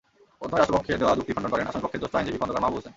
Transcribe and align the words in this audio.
প্রথমে 0.39 0.57
রাষ্ট্রপক্ষের 0.59 0.99
দেওয়া 1.01 1.17
যুক্তি 1.17 1.31
খণ্ডন 1.35 1.51
করেন 1.53 1.69
আসামিপক্ষের 1.69 2.01
জ্যেষ্ঠ 2.01 2.13
আইনজীবী 2.17 2.39
খন্দকার 2.41 2.63
মাহবুব 2.63 2.77
হোসেন। 2.79 2.89